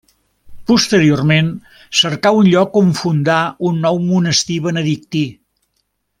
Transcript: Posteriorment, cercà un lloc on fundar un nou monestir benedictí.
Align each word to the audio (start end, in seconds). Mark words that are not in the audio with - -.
Posteriorment, 0.69 1.51
cercà 1.99 2.31
un 2.37 2.49
lloc 2.55 2.79
on 2.81 2.89
fundar 3.01 3.37
un 3.71 3.79
nou 3.85 4.01
monestir 4.09 4.59
benedictí. 4.71 5.23